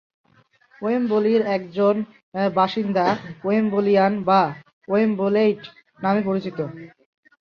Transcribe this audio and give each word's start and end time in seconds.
ওয়েম্বলির 0.81 1.41
একজন 1.57 1.95
বাসিন্দা 2.53 3.05
"ওয়েম্বলিয়ান" 3.43 4.13
বা 4.23 4.41
"ওয়েম্বলেইট" 4.87 5.61
নামে 5.99 6.21
পরিচিত। 6.25 6.57